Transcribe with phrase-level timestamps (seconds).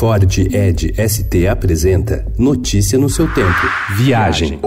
[0.00, 3.60] Ford Ed ST apresenta Notícia no seu tempo.
[3.98, 4.58] Viagem.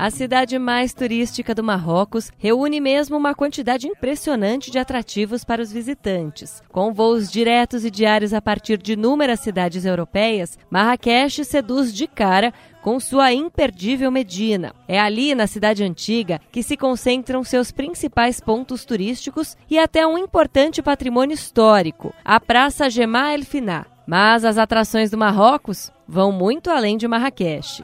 [0.00, 5.70] A cidade mais turística do Marrocos reúne mesmo uma quantidade impressionante de atrativos para os
[5.70, 6.62] visitantes.
[6.72, 12.50] Com voos diretos e diários a partir de inúmeras cidades europeias, Marrakech seduz de cara
[12.80, 14.74] com sua imperdível Medina.
[14.88, 20.16] É ali, na cidade antiga, que se concentram seus principais pontos turísticos e até um
[20.16, 23.84] importante patrimônio histórico, a Praça Gemá El Finá.
[24.06, 27.82] Mas as atrações do Marrocos vão muito além de Marrakech.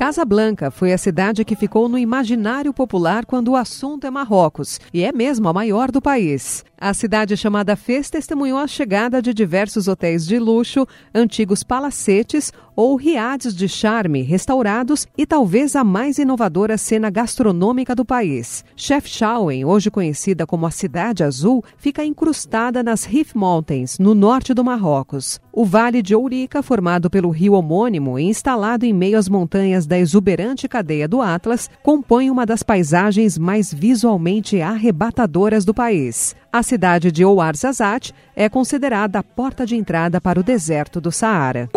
[0.00, 5.04] Casablanca foi a cidade que ficou no imaginário popular quando o assunto é Marrocos, e
[5.04, 6.64] é mesmo a maior do país.
[6.80, 12.50] A cidade chamada Fez testemunhou a chegada de diversos hotéis de luxo, antigos palacetes
[12.80, 18.64] ou riades de charme restaurados e talvez a mais inovadora cena gastronômica do país.
[18.74, 24.64] Chefchaouen, hoje conhecida como a Cidade Azul, fica incrustada nas Rif Mountains, no norte do
[24.64, 25.38] Marrocos.
[25.52, 29.98] O Vale de Ourica, formado pelo rio homônimo e instalado em meio às montanhas da
[29.98, 36.34] exuberante cadeia do Atlas, compõe uma das paisagens mais visualmente arrebatadoras do país.
[36.50, 41.68] A cidade de Ouarzazate é considerada a porta de entrada para o deserto do Saara.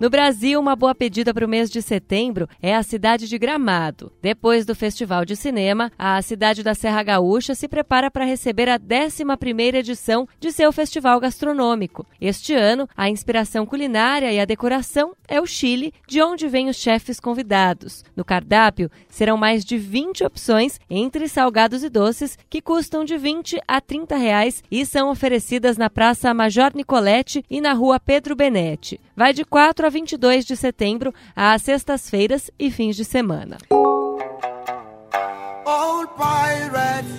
[0.00, 4.10] No Brasil, uma boa pedida para o mês de setembro é a cidade de Gramado.
[4.22, 8.78] Depois do Festival de Cinema, a cidade da Serra Gaúcha se prepara para receber a
[8.78, 12.06] 11ª edição de seu festival gastronômico.
[12.18, 16.76] Este ano, a inspiração culinária e a decoração é o Chile, de onde vêm os
[16.76, 18.02] chefes convidados.
[18.16, 23.60] No cardápio, serão mais de 20 opções entre salgados e doces que custam de 20
[23.68, 28.98] a 30 reais e são oferecidas na Praça Major Nicolete e na Rua Pedro Benetti.
[29.14, 33.58] Vai de 4 a 22 de setembro, às sextas-feiras e fins de semana.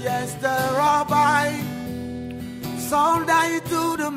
[0.03, 0.33] Yes,
[3.61, 4.11] to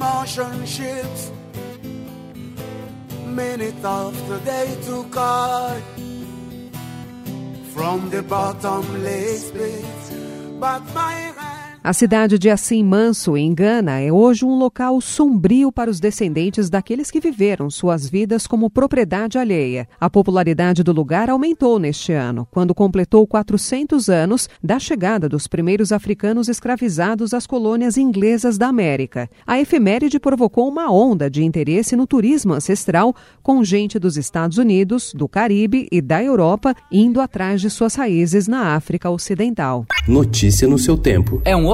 [0.66, 1.32] the.
[3.26, 5.14] Minute after they took
[7.72, 9.84] from the bottomless pit,
[10.60, 11.53] but my
[11.84, 16.70] a cidade de Assim Manso, em Gana, é hoje um local sombrio para os descendentes
[16.70, 19.86] daqueles que viveram suas vidas como propriedade alheia.
[20.00, 25.92] A popularidade do lugar aumentou neste ano, quando completou 400 anos da chegada dos primeiros
[25.92, 29.28] africanos escravizados às colônias inglesas da América.
[29.46, 35.12] A efeméride provocou uma onda de interesse no turismo ancestral, com gente dos Estados Unidos,
[35.14, 39.84] do Caribe e da Europa indo atrás de suas raízes na África Ocidental.
[40.08, 41.42] Notícia no seu tempo.
[41.44, 41.73] É um